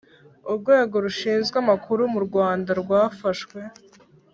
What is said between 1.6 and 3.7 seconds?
Amakuru murwanda rwafashwe